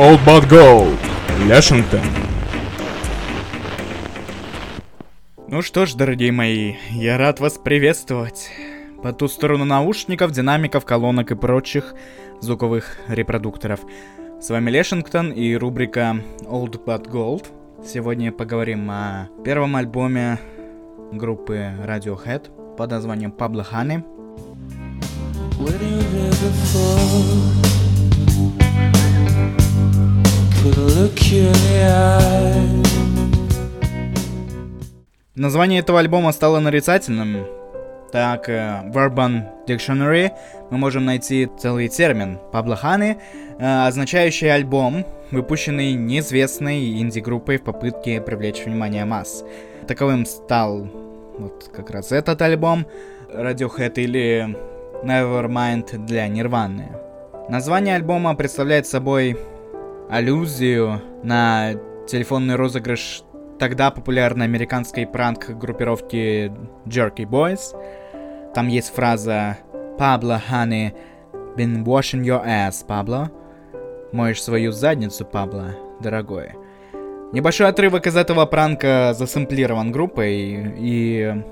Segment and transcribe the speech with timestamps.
[0.00, 0.98] Old But Gold,
[1.46, 2.00] Лешингтон.
[5.46, 8.48] Ну что ж, дорогие мои, я рад вас приветствовать.
[9.02, 11.94] По ту сторону наушников, динамиков, колонок и прочих
[12.40, 13.80] звуковых репродукторов.
[14.40, 17.48] С вами Лешингтон и рубрика Old But Gold.
[17.86, 20.38] Сегодня поговорим о первом альбоме
[21.12, 24.02] группы Radiohead под названием Pablo Honey.
[35.34, 37.46] Название этого альбома стало нарицательным.
[38.12, 40.32] Так, э, в Urban Dictionary
[40.70, 43.18] мы можем найти целый термин «паблоханы»,
[43.58, 49.44] э, означающий альбом, выпущенный неизвестной инди-группой в попытке привлечь внимание масс.
[49.86, 50.88] Таковым стал
[51.38, 52.86] вот как раз этот альбом
[53.32, 54.56] Radiohead или
[55.04, 56.88] Nevermind для Нирваны.
[57.48, 59.38] Название альбома представляет собой
[60.10, 61.74] аллюзию на
[62.06, 63.22] телефонный розыгрыш
[63.58, 66.52] тогда популярной американской пранк-группировки
[66.86, 67.76] Jerky Boys.
[68.54, 69.58] Там есть фраза
[69.98, 70.92] «Pablo, honey,
[71.56, 73.30] been washing your ass, Pablo».
[74.12, 76.54] «Моешь свою задницу, Пабло, дорогой».
[77.32, 81.44] Небольшой отрывок из этого пранка засэмплирован группой, и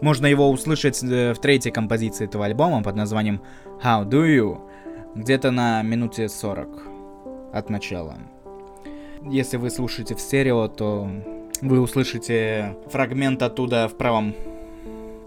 [0.00, 3.42] можно его услышать э, в третьей композиции этого альбома под названием
[3.82, 4.60] How Do You,
[5.16, 6.97] где-то на минуте 40
[7.52, 8.16] от начала.
[9.22, 11.10] Если вы слушаете в стерео, то
[11.60, 14.34] вы услышите фрагмент оттуда в правом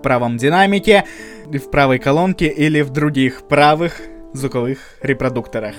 [0.02, 1.06] правом динамике,
[1.46, 4.02] в правой колонке или в других правых
[4.34, 5.76] звуковых репродукторах.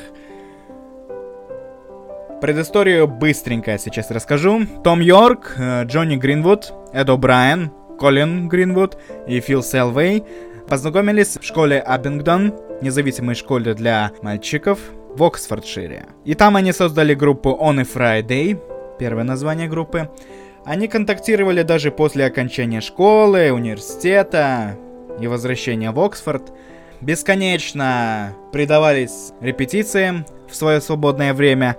[2.40, 4.66] Предысторию быстренько сейчас расскажу.
[4.82, 8.98] Том Йорк, э, Джонни Гринвуд, Эд О'Брайен, Колин Гринвуд
[9.28, 10.24] и Фил Селвей
[10.68, 14.80] познакомились в школе Абингдон, независимой школе для мальчиков,
[15.16, 16.06] в Оксфордшире.
[16.24, 18.60] И там они создали группу On a Friday,
[18.98, 20.10] первое название группы.
[20.64, 24.78] Они контактировали даже после окончания школы, университета
[25.20, 26.52] и возвращения в Оксфорд.
[27.00, 31.76] Бесконечно предавались репетициям в свое свободное время.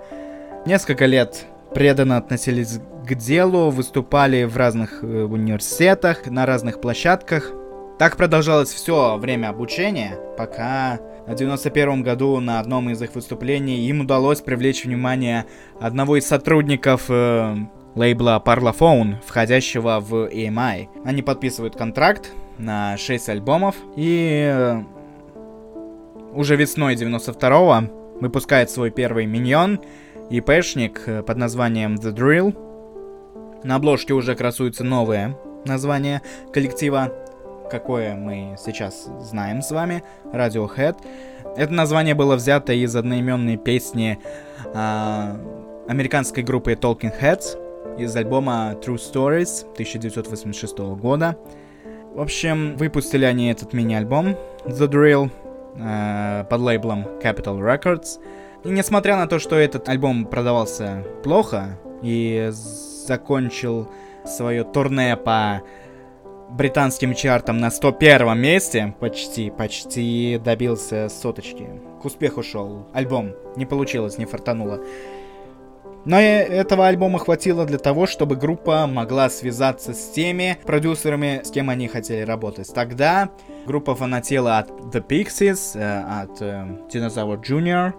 [0.66, 7.52] Несколько лет преданно относились к делу, выступали в разных э, университетах, на разных площадках.
[7.98, 14.00] Так продолжалось все время обучения, пока в 91 году на одном из их выступлений им
[14.02, 15.46] удалось привлечь внимание
[15.80, 17.56] одного из сотрудников э,
[17.94, 20.88] лейбла Parlophone, входящего в EMI.
[21.04, 24.82] Они подписывают контракт на 6 альбомов и э,
[26.34, 29.80] уже весной 92-го выпускает свой первый миньон,
[30.30, 32.54] и пэшник э, под названием The Drill.
[33.64, 36.20] На обложке уже красуется новое название
[36.52, 37.12] коллектива
[37.74, 40.96] какое мы сейчас знаем с вами, Radiohead.
[41.56, 44.20] Это название было взято из одноименной песни
[44.72, 45.36] э,
[45.88, 51.36] американской группы Talking Heads из альбома True Stories 1986 года.
[52.14, 54.36] В общем, выпустили они этот мини-альбом
[54.66, 55.30] The Drill
[55.76, 58.20] э, под лейблом Capital Records.
[58.62, 63.90] И несмотря на то, что этот альбом продавался плохо и закончил
[64.24, 65.60] свое турне по
[66.54, 71.68] британским чартом на 101 месте, почти, почти добился соточки.
[72.00, 74.80] К успеху шел альбом, не получилось, не фартануло.
[76.04, 81.70] Но этого альбома хватило для того, чтобы группа могла связаться с теми продюсерами, с кем
[81.70, 82.72] они хотели работать.
[82.72, 83.30] Тогда
[83.66, 87.94] группа фанатела от The Pixies, э, от э, Dinosaur Jr.,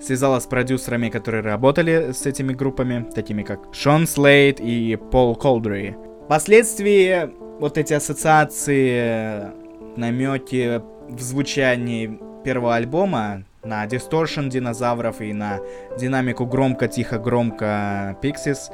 [0.00, 5.96] связалась с продюсерами, которые работали с этими группами, такими как Шон Слейд и Пол Колдри.
[6.26, 9.52] Впоследствии вот эти ассоциации,
[9.96, 15.60] намеки в звучании первого альбома на дисторшн динозавров и на
[15.98, 18.72] динамику громко-тихо-громко Pixies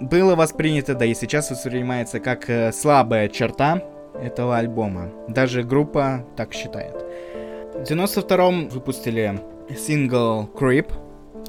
[0.00, 3.82] было воспринято, да и сейчас воспринимается как э, слабая черта
[4.22, 5.10] этого альбома.
[5.28, 6.94] Даже группа так считает.
[7.74, 9.40] В 92-м выпустили
[9.76, 10.92] сингл Creep,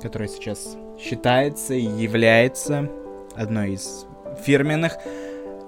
[0.02, 2.90] который сейчас считается и является
[3.36, 4.06] одной из
[4.44, 4.98] фирменных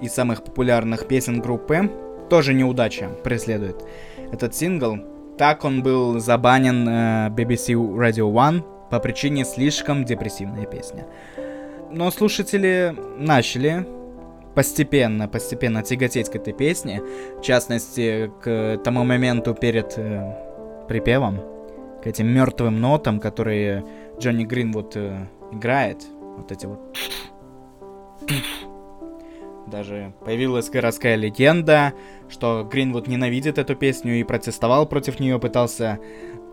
[0.03, 1.89] и самых популярных песен группы.
[2.29, 3.83] Тоже неудача преследует
[4.31, 4.97] этот сингл.
[5.37, 11.05] Так он был забанен э, BBC Radio One по причине слишком депрессивной песни.
[11.91, 13.87] Но слушатели начали
[14.55, 17.01] постепенно, постепенно тяготеть к этой песне,
[17.37, 21.39] в частности, к тому моменту перед э, припевом,
[22.03, 23.83] к этим мертвым нотам, которые
[24.19, 26.03] Джонни Гринвуд э, играет,
[26.37, 26.79] вот эти вот
[29.73, 31.93] даже появилась городская легенда,
[32.29, 35.97] что Гринвуд ненавидит эту песню и протестовал против нее, пытался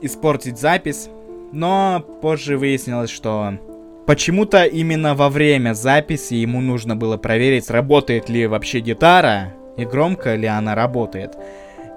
[0.01, 1.11] испортить запись.
[1.53, 3.59] Но позже выяснилось, что
[4.07, 10.35] почему-то именно во время записи ему нужно было проверить, работает ли вообще гитара и громко
[10.35, 11.37] ли она работает.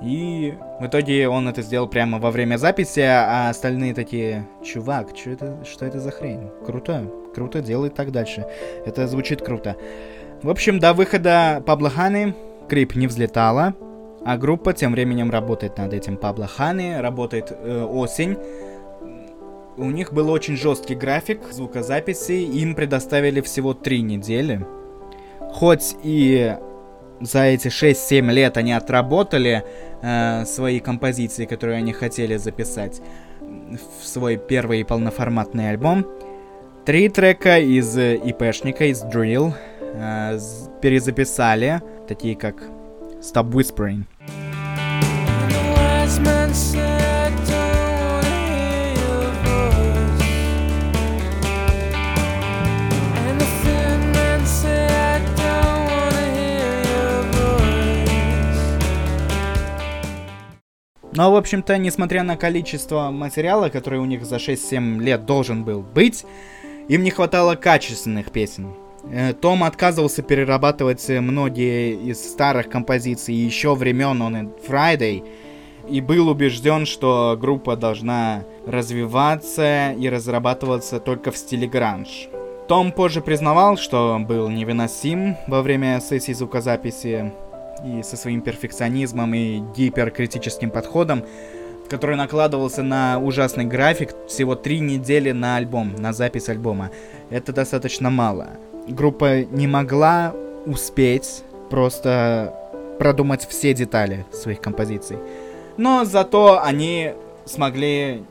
[0.02, 5.30] И в итоге он это сделал прямо во время записи, а остальные такие, чувак, что
[5.30, 6.50] это, что это за хрень?
[6.66, 8.46] Круто, круто, делай так дальше.
[8.86, 9.78] Это звучит круто.
[10.44, 12.36] В общем, до выхода Пабло Ханы
[12.68, 13.76] Крип не взлетала,
[14.26, 16.18] а группа тем временем работает над этим.
[16.18, 18.38] Пабло Ханы работает э, осень.
[19.78, 24.68] У них был очень жесткий график звукозаписи, им предоставили всего три недели.
[25.40, 26.58] Хоть и
[27.22, 29.64] за эти 6-7 лет они отработали
[30.02, 33.02] э, свои композиции, которые они хотели записать
[33.40, 36.06] в свой первый полноформатный альбом.
[36.84, 39.54] Три трека из ИПшника, из Drill,
[39.94, 40.40] э,
[40.82, 42.64] перезаписали, такие как
[43.22, 44.04] Stop Whispering.
[61.16, 65.82] Но, в общем-то, несмотря на количество материала, который у них за 6-7 лет должен был
[65.82, 66.26] быть,
[66.88, 68.74] им не хватало качественных песен.
[69.12, 75.24] Э, Том отказывался перерабатывать многие из старых композиций еще времен он и Friday,
[75.88, 82.30] и был убежден, что группа должна развиваться и разрабатываться только в стиле гранж.
[82.68, 87.34] Том позже признавал, что был невыносим во время сессии звукозаписи,
[87.86, 91.26] и со своим перфекционизмом и гиперкритическим подходом,
[91.90, 96.92] который накладывался на ужасный график всего три недели на альбом, на запись альбома.
[97.30, 98.52] Это достаточно мало.
[98.88, 100.34] Группа не могла
[100.66, 102.54] успеть просто
[103.00, 105.18] продумать все детали своих композиций.
[105.78, 107.14] Но зато они
[107.46, 108.24] смогли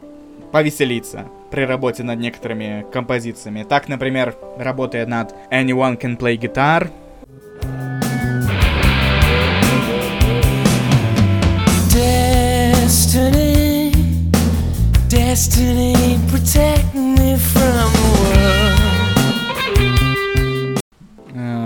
[0.52, 3.64] повеселиться при работе над некоторыми композициями.
[3.64, 6.90] Так, например, работая над Anyone Can Play Guitar,
[12.92, 13.92] Destiny,
[15.08, 17.01] destiny, protect me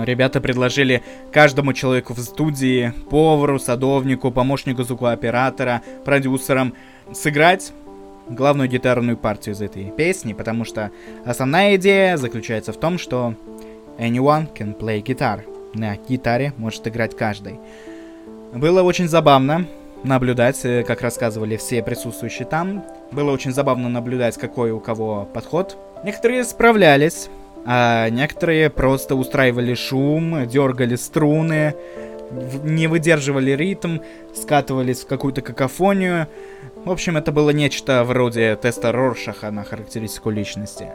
[0.07, 6.73] Ребята предложили каждому человеку в студии, повару, садовнику, помощнику звукооператора, продюсерам
[7.11, 7.73] сыграть
[8.29, 10.91] главную гитарную партию из этой песни, потому что
[11.25, 13.35] основная идея заключается в том, что
[13.99, 15.41] anyone can play guitar.
[15.73, 17.59] На гитаре может играть каждый.
[18.53, 19.65] Было очень забавно,
[20.05, 22.85] наблюдать, э, как рассказывали все присутствующие там.
[23.11, 25.77] Было очень забавно наблюдать, какой у кого подход.
[26.05, 27.29] Некоторые справлялись,
[27.69, 31.75] а некоторые просто устраивали шум, дергали струны,
[32.63, 33.99] не выдерживали ритм,
[34.33, 36.27] скатывались в какую-то какофонию.
[36.85, 40.87] В общем, это было нечто вроде теста Роршаха на характеристику личности.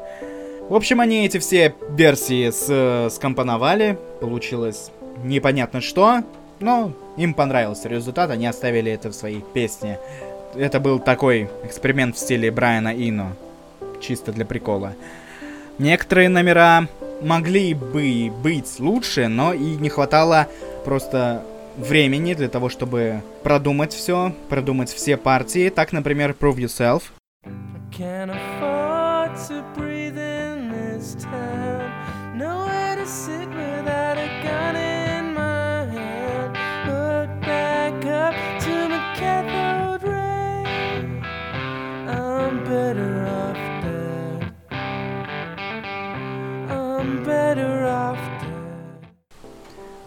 [0.71, 3.99] В общем, они эти все версии с скомпоновали.
[4.23, 4.91] Получилось
[5.23, 6.23] непонятно что,
[6.59, 9.99] но им понравился результат, они оставили это в своей песне.
[10.55, 13.37] Это был такой эксперимент в стиле Брайана Ино.
[14.01, 14.95] Чисто для прикола.
[15.83, 16.87] Некоторые номера
[17.23, 20.47] могли бы быть лучше, но и не хватало
[20.85, 21.43] просто
[21.77, 25.71] времени для того, чтобы продумать все, продумать все партии.
[25.71, 27.03] Так, например, Prove Yourself.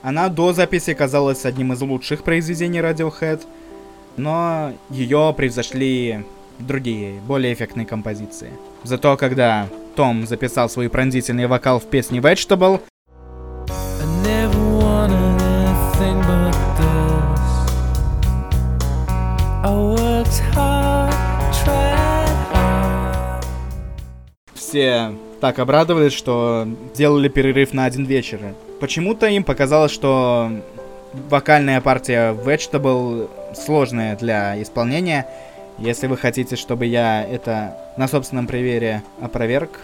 [0.06, 3.42] Она до записи казалась одним из лучших произведений Radiohead,
[4.18, 6.24] но ее превзошли
[6.60, 8.52] другие, более эффектные композиции.
[8.84, 12.82] Зато когда том записал свой пронзительный вокал в песне Vegetable,
[24.54, 28.54] Все так обрадовались, что делали перерыв на один вечер.
[28.80, 30.52] Почему-то им показалось, что
[31.30, 35.28] вокальная партия Vegetable сложная для исполнения,
[35.78, 39.80] если вы хотите, чтобы я это на собственном примере опроверг,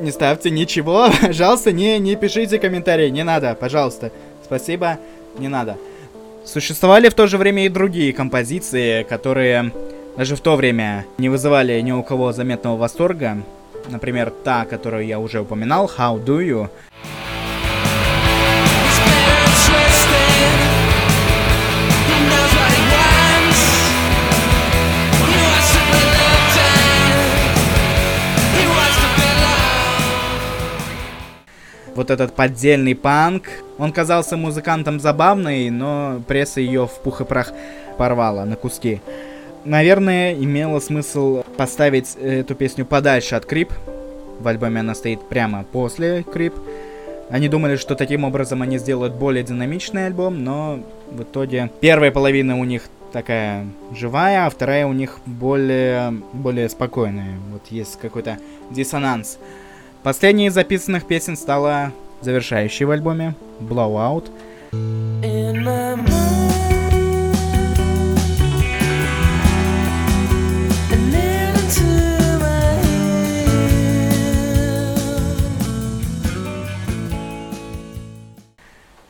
[0.00, 4.10] не ставьте ничего, пожалуйста, не, не пишите комментарии, не надо, пожалуйста.
[4.44, 4.98] Спасибо,
[5.38, 5.76] не надо.
[6.44, 9.72] Существовали в то же время и другие композиции, которые
[10.16, 13.38] даже в то время не вызывали ни у кого заметного восторга.
[13.88, 16.68] Например, та, которую я уже упоминал, How Do You.
[31.94, 33.48] Вот этот поддельный панк.
[33.78, 37.52] Он казался музыкантом забавный, но пресса ее в пух и прах
[37.98, 39.00] порвала на куски.
[39.64, 43.72] Наверное, имело смысл поставить эту песню подальше от Крип.
[44.40, 46.54] В альбоме она стоит прямо после Крип.
[47.30, 50.80] Они думали, что таким образом они сделают более динамичный альбом, но
[51.10, 52.82] в итоге первая половина у них
[53.12, 57.38] такая живая, а вторая у них более, более спокойная.
[57.52, 58.38] Вот есть какой-то
[58.70, 59.38] диссонанс.
[60.02, 64.30] Последней из записанных песен стала завершающей в альбоме Blowout.
[64.72, 65.92] In my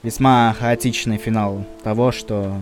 [0.02, 2.60] весьма хаотичный финал того, что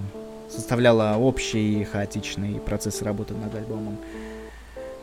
[0.49, 3.97] составляло общий хаотичный процесс работы над альбомом.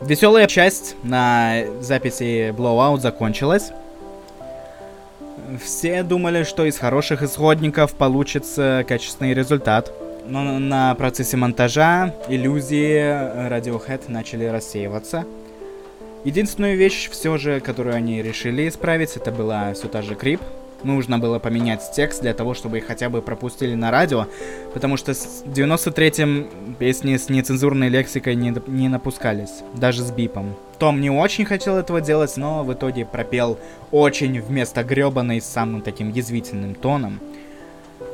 [0.01, 3.71] Веселая часть на записи Blowout закончилась.
[5.63, 9.91] Все думали, что из хороших исходников получится качественный результат.
[10.25, 12.99] Но на процессе монтажа иллюзии
[13.49, 15.25] Radiohead начали рассеиваться.
[16.25, 20.41] Единственную вещь все же, которую они решили исправить, это была все та же крип,
[20.83, 24.27] нужно было поменять текст для того, чтобы их хотя бы пропустили на радио,
[24.73, 30.55] потому что с 93-м песни с нецензурной лексикой не, не напускались, даже с бипом.
[30.79, 33.57] Том не очень хотел этого делать, но в итоге пропел
[33.91, 37.19] очень вместо гребаной с самым таким язвительным тоном.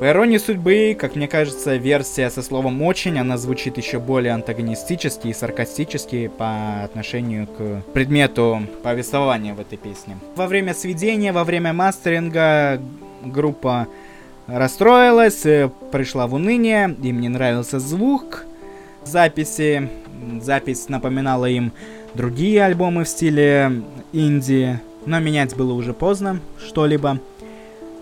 [0.00, 5.28] По иронии судьбы, как мне кажется, версия со словом «очень», она звучит еще более антагонистически
[5.28, 10.16] и саркастически по отношению к предмету повествования в этой песне.
[10.34, 12.80] Во время сведения, во время мастеринга
[13.24, 13.86] группа
[14.48, 18.44] расстроилась, э, пришла в уныние, им не нравился звук
[19.04, 19.88] записи,
[20.40, 21.72] запись напоминала им
[22.14, 23.82] другие альбомы в стиле
[24.12, 27.20] инди, но менять было уже поздно что-либо.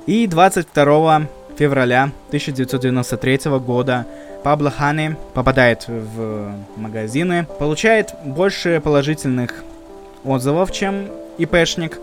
[0.06, 4.06] И 22 февраля 1993 года
[4.42, 9.62] Пабло Хани попадает в магазины, получает больше положительных
[10.24, 11.98] отзывов, чем ИПшник,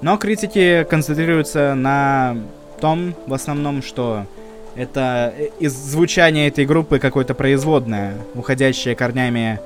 [0.00, 2.36] но критики концентрируются на
[2.80, 4.26] том, в основном, что
[4.74, 9.60] это из звучания этой группы какое-то производное, уходящее корнями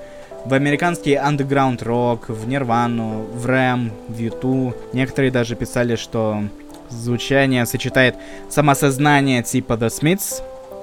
[0.44, 4.74] в американский андеграунд рок, в Нирвану, в Рэм, в Юту.
[4.92, 6.42] Некоторые даже писали, что
[6.90, 8.16] звучание сочетает
[8.48, 10.42] самосознание типа The Smiths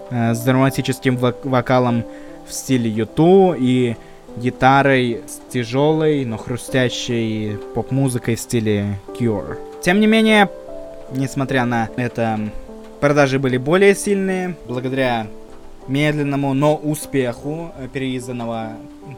[0.09, 2.03] э, с драматическим вокалом
[2.47, 3.95] в стиле Юту и
[4.37, 9.57] гитарой с тяжелой, но хрустящей поп-музыкой в стиле Cure.
[9.81, 10.49] Тем не менее,
[11.11, 12.39] несмотря на это,
[12.99, 15.27] продажи были более сильные, благодаря
[15.87, 18.73] медленному, но успеху переизданного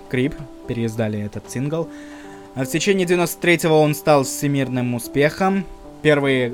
[0.10, 0.36] Крип,
[0.68, 1.90] переиздали этот сингл.
[2.56, 5.66] В течение 93-го он стал всемирным успехом,
[6.04, 6.54] первые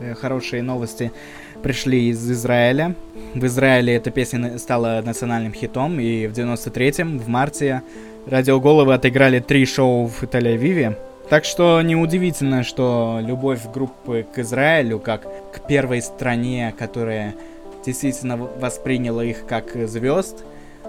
[0.00, 1.12] э, хорошие новости
[1.62, 2.94] пришли из Израиля.
[3.34, 7.82] В Израиле эта песня стала национальным хитом, и в 93-м, в марте,
[8.26, 10.96] радиоголовы отыграли три шоу в Тель-Авиве.
[11.28, 17.34] Так что неудивительно, что любовь группы к Израилю, как к первой стране, которая
[17.84, 20.44] действительно восприняла их как звезд,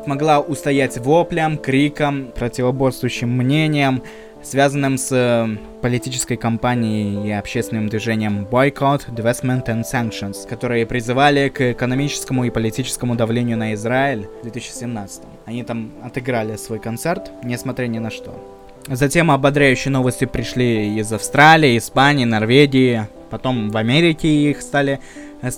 [0.06, 4.04] могла устоять воплям, крикам, противоборствующим мнениям,
[4.46, 11.72] связанным с э, политической кампанией и общественным движением Boycott, Divestment and Sanctions, которые призывали к
[11.72, 15.24] экономическому и политическому давлению на Израиль в 2017.
[15.46, 18.34] Они там отыграли свой концерт, несмотря ни на что.
[18.88, 25.00] Затем ободряющие новости пришли из Австралии, Испании, Норвегии, потом в Америке их стали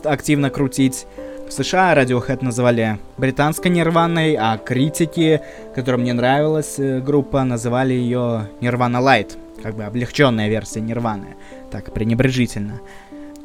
[0.05, 1.05] активно крутить.
[1.47, 5.41] В США Radiohead называли британской нирваной, а критики,
[5.73, 11.37] которым не нравилась э, группа, называли ее Nirvana Light, как бы облегченная версия Нирваны,
[11.71, 12.81] так пренебрежительно.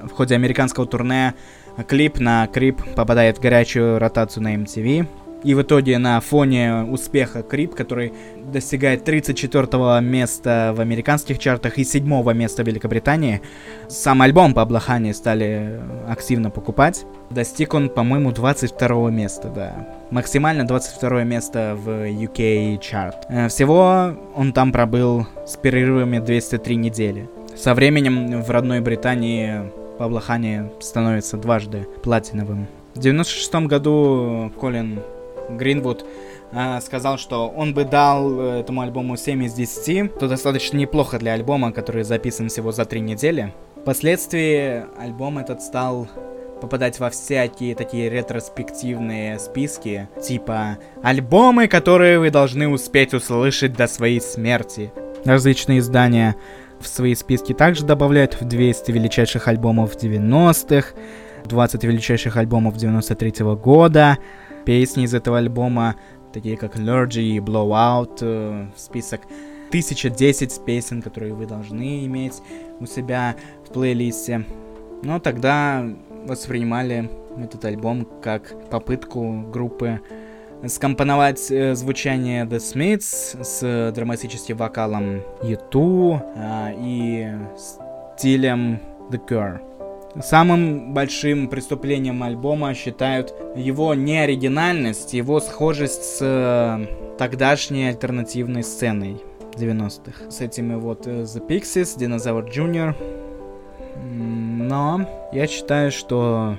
[0.02, 1.34] В ходе американского турне
[1.86, 5.06] клип на Крип попадает в горячую ротацию на MTV,
[5.44, 8.12] и в итоге на фоне успеха Крип, который
[8.52, 13.42] достигает 34 места в американских чартах и 7 места в Великобритании,
[13.88, 17.04] сам альбом по Аблахане стали активно покупать.
[17.30, 19.88] Достиг он, по-моему, 22 места, да.
[20.10, 23.26] Максимально 22 место в UK чарт.
[23.28, 27.28] Э, всего он там пробыл с перерывами 203 недели.
[27.56, 32.66] Со временем в родной Британии Пабло Хани становится дважды платиновым.
[32.94, 35.00] В 96 году Колин
[35.50, 36.04] Гринвуд
[36.52, 41.18] э, сказал, что он бы дал э, этому альбому 7 из 10, что достаточно неплохо
[41.18, 43.52] для альбома, который записан всего за 3 недели.
[43.82, 46.08] Впоследствии альбом этот стал
[46.60, 54.20] попадать во всякие такие ретроспективные списки, типа альбомы, которые вы должны успеть услышать до своей
[54.20, 54.92] смерти.
[55.24, 56.36] Различные издания
[56.80, 60.94] в свои списки также добавляют в 200 величайших альбомов 90-х,
[61.44, 64.18] 20 величайших альбомов 93 -го года.
[64.64, 65.96] Песни из этого альбома,
[66.32, 69.22] такие как Allergy и Blowout, э, список
[69.70, 72.42] 1010 песен, которые вы должны иметь
[72.80, 74.44] у себя в плейлисте.
[75.02, 75.84] Но тогда
[76.26, 80.00] воспринимали этот альбом как попытку группы
[80.66, 87.28] скомпоновать э, звучание The Smiths с драматическим вокалом U2 э, и
[88.16, 88.78] стилем
[89.10, 89.71] The Cure.
[90.20, 99.22] Самым большим преступлением альбома считают его неоригинальность, его схожесть с э, тогдашней альтернативной сценой
[99.54, 100.30] 90-х.
[100.30, 102.94] С этими вот э, The Pixies, Dinosaur Jr.
[104.04, 106.56] Но я считаю, что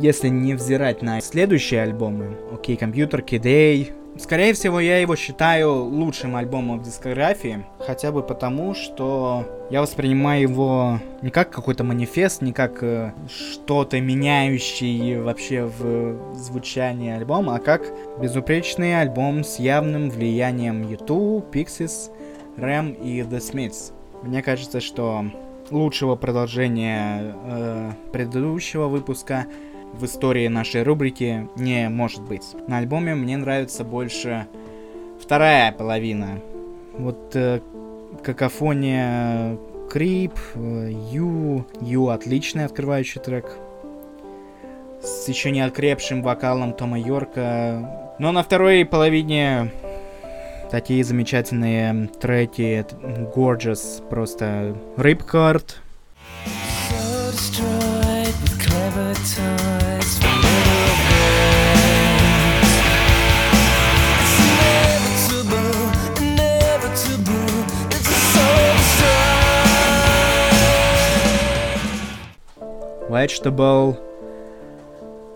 [0.00, 6.36] если не взирать на следующие альбомы, окей, компьютер, Kid скорее всего, я его считаю лучшим
[6.36, 12.52] альбомом в дискографии, хотя бы потому, что я воспринимаю его не как какой-то манифест, не
[12.52, 17.82] как э, что-то меняющее вообще в звучании альбома, а как
[18.20, 22.10] безупречный альбом с явным влиянием YouTube, Pixies,
[22.56, 23.92] Рэм и The Smiths.
[24.22, 25.24] Мне кажется, что
[25.70, 29.46] лучшего продолжения э, предыдущего выпуска
[29.92, 32.54] в истории нашей рубрики не может быть.
[32.66, 34.46] На альбоме мне нравится больше
[35.20, 36.40] вторая половина.
[36.96, 37.60] Вот э,
[38.22, 39.58] какофония
[39.90, 43.58] Крип, Ю, Ю отличный открывающий трек.
[45.02, 48.14] С еще не открепшим вокалом Тома Йорка.
[48.18, 49.70] Но на второй половине
[50.70, 52.86] такие замечательные треки.
[53.34, 55.74] Gorgeous, просто Ripcord.
[73.12, 74.00] Vegetable.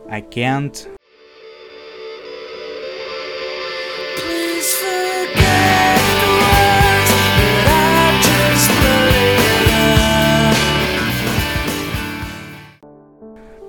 [0.09, 0.89] I can't.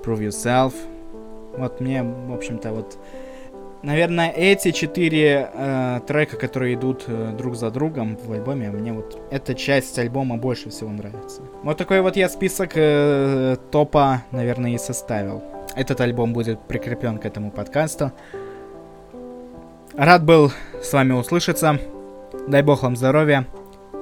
[0.02, 0.72] Prove Yourself.
[1.58, 2.96] Вот мне, в общем-то, вот...
[3.82, 9.20] Наверное, эти четыре э, трека, которые идут э, друг за другом в альбоме, мне вот
[9.30, 11.42] эта часть альбома больше всего нравится.
[11.62, 15.44] Вот такой вот я список э, топа, наверное, и составил.
[15.76, 18.12] Этот альбом будет прикреплен к этому подкасту.
[19.94, 20.50] Рад был
[20.82, 21.78] с вами услышаться.
[22.48, 23.46] Дай бог вам здоровья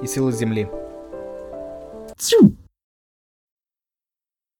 [0.01, 0.67] и силы земли.
[2.17, 2.55] Тю!